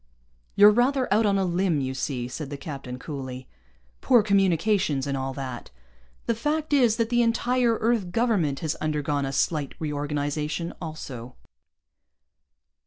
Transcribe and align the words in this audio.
"You're 0.55 0.71
rather 0.71 1.07
out 1.13 1.27
on 1.27 1.37
a 1.37 1.45
limb, 1.45 1.79
you 1.79 1.93
see," 1.93 2.27
said 2.27 2.49
the 2.49 2.57
captain 2.57 2.97
coolly. 2.97 3.47
"Poor 4.01 4.23
communications 4.23 5.05
and 5.05 5.15
all 5.15 5.31
that. 5.35 5.69
The 6.25 6.33
fact 6.33 6.73
is 6.73 6.95
that 6.95 7.09
the 7.09 7.21
entire 7.21 7.75
Earth 7.75 8.11
Government 8.11 8.61
has 8.61 8.73
undergone 8.81 9.27
a 9.27 9.31
slight 9.31 9.75
reorganization 9.79 10.73
also." 10.81 11.35